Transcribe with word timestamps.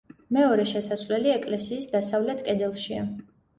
მეორე 0.37 0.63
შესასვლელი 0.71 1.33
ეკლესიის 1.35 1.87
დასავლეთ 1.93 2.43
კედელშია. 2.51 3.07